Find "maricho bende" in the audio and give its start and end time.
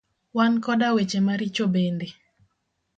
1.27-2.07